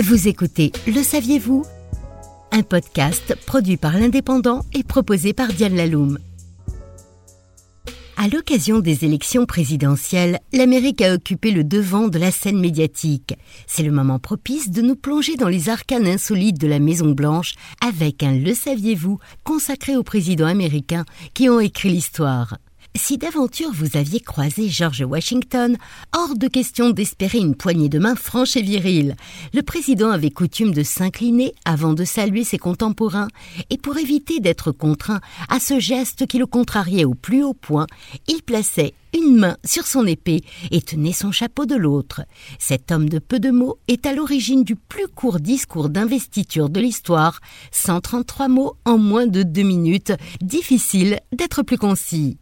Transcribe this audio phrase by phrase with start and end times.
[0.00, 1.64] Vous écoutez Le saviez-vous?
[2.52, 6.20] Un podcast produit par l'Indépendant et proposé par Diane Laloum.
[8.16, 13.34] À l'occasion des élections présidentielles, l'Amérique a occupé le devant de la scène médiatique.
[13.66, 17.54] C'est le moment propice de nous plonger dans les arcanes insolites de la Maison Blanche
[17.84, 22.56] avec un Le saviez-vous consacré aux présidents américains qui ont écrit l'histoire.
[22.98, 25.78] Si d'aventure vous aviez croisé George Washington,
[26.16, 29.14] hors de question d'espérer une poignée de main franche et virile.
[29.54, 33.28] Le président avait coutume de s'incliner avant de saluer ses contemporains,
[33.70, 37.86] et pour éviter d'être contraint à ce geste qui le contrariait au plus haut point,
[38.26, 40.42] il plaçait une main sur son épée
[40.72, 42.22] et tenait son chapeau de l'autre.
[42.58, 46.80] Cet homme de peu de mots est à l'origine du plus court discours d'investiture de
[46.80, 47.38] l'histoire,
[47.70, 52.38] 133 mots en moins de deux minutes, difficile d'être plus concis.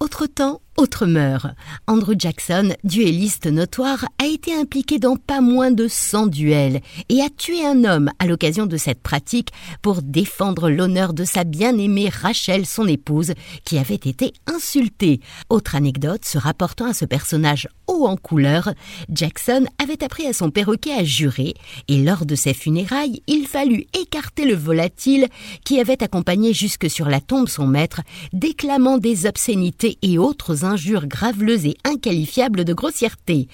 [0.00, 1.48] Autre temps, autre mœurs.
[1.88, 7.28] Andrew Jackson, duelliste notoire, a été impliqué dans pas moins de 100 duels et a
[7.28, 9.50] tué un homme à l'occasion de cette pratique
[9.82, 15.20] pour défendre l'honneur de sa bien-aimée Rachel, son épouse, qui avait été insultée.
[15.50, 18.72] Autre anecdote se rapportant à ce personnage haut en couleur,
[19.10, 21.54] Jackson avait appris à son perroquet à jurer
[21.88, 25.26] et lors de ses funérailles, il fallut écarter le volatile
[25.64, 31.06] qui avait accompagné jusque sur la tombe son maître, déclamant des obscénités et autres injures
[31.06, 33.48] graveleuses et inqualifiables de grossièreté.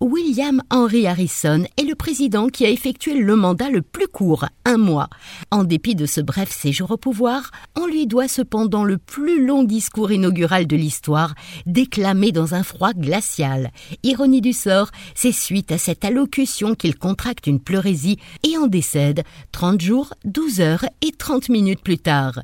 [0.00, 4.76] William Henry Harrison est le président qui a effectué le mandat le plus court, un
[4.76, 5.08] mois.
[5.50, 9.64] En dépit de ce bref séjour au pouvoir, on lui doit cependant le plus long
[9.64, 11.34] discours inaugural de l'histoire,
[11.66, 13.72] déclamé dans un froid glacial.
[14.04, 19.24] Ironie du sort, c'est suite à cette allocution qu'il contracte une pleurésie et en décède
[19.50, 22.42] 30 jours, 12 heures et 30 minutes plus tard.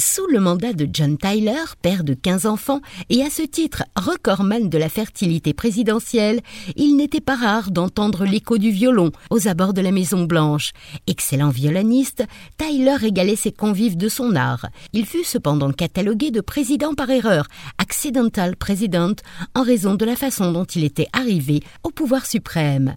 [0.00, 4.70] Sous le mandat de John Tyler, père de 15 enfants, et à ce titre recordman
[4.70, 6.40] de la fertilité présidentielle,
[6.74, 10.72] il n'était pas rare d'entendre l'écho du violon aux abords de la Maison Blanche.
[11.06, 12.24] Excellent violoniste,
[12.56, 14.64] Tyler régalait ses convives de son art.
[14.94, 17.46] Il fut cependant catalogué de président par erreur,
[17.76, 19.16] accidental president,
[19.54, 22.96] en raison de la façon dont il était arrivé au pouvoir suprême.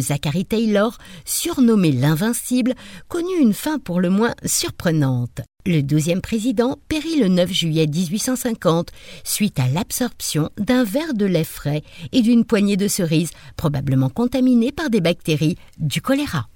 [0.00, 2.72] Zachary Taylor, surnommé l'Invincible,
[3.08, 5.42] connut une fin pour le moins surprenante.
[5.66, 8.90] Le douzième président périt le 9 juillet 1850
[9.24, 11.82] suite à l'absorption d'un verre de lait frais
[12.12, 16.46] et d'une poignée de cerises probablement contaminées par des bactéries du choléra.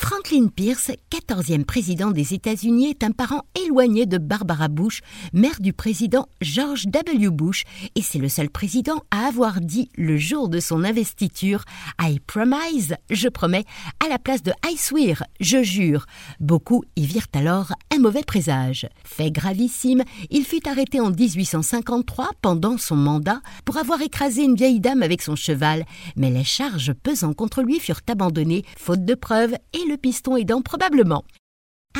[0.00, 5.00] Franklin Pierce, quatorzième président des États-Unis, est un parent éloigné de Barbara Bush,
[5.32, 7.30] mère du président George W.
[7.30, 7.64] Bush,
[7.96, 11.64] et c'est le seul président à avoir dit le jour de son investiture
[12.00, 13.64] I promise, je promets,
[14.02, 16.06] à la place de I swear, je jure.
[16.38, 18.86] Beaucoup y virent alors un mauvais présage.
[19.04, 24.80] Fait gravissime, il fut arrêté en 1853 pendant son mandat pour avoir écrasé une vieille
[24.80, 25.84] dame avec son cheval,
[26.14, 30.62] mais les charges pesant contre lui furent abandonnées faute de preuves et le piston aidant
[30.62, 31.24] probablement.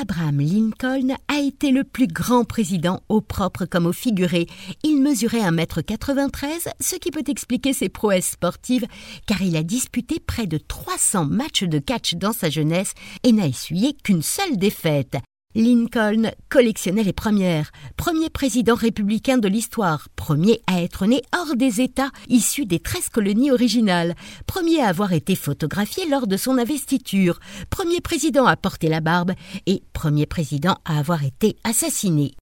[0.01, 4.47] Abraham Lincoln a été le plus grand président au propre comme au figuré.
[4.85, 8.87] Il mesurait 1m93, ce qui peut expliquer ses prouesses sportives,
[9.27, 12.93] car il a disputé près de 300 matchs de catch dans sa jeunesse
[13.25, 15.17] et n'a essuyé qu'une seule défaite.
[15.59, 21.81] Lincoln collectionnait les premières, premier président républicain de l'histoire, premier à être né hors des
[21.81, 24.15] États issus des treize colonies originales,
[24.47, 29.33] premier à avoir été photographié lors de son investiture, premier président à porter la barbe
[29.67, 32.37] et premier président à avoir été assassiné.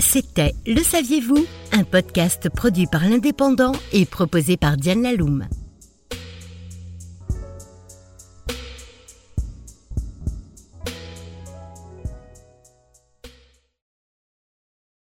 [0.00, 1.46] C'était Le Saviez-vous?
[1.70, 5.46] Un podcast produit par l'Indépendant et proposé par Diane Laloum.